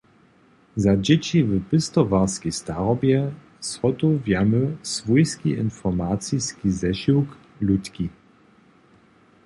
Za 0.83 0.93
dźěći 1.03 1.37
w 1.49 1.51
pěstowarskej 1.69 2.51
starobje 2.59 3.19
zhotowjamy 3.69 4.61
swójski 4.93 5.49
informaciski 5.65 6.67
zešiwk 6.81 7.29
Lutki. 7.65 8.05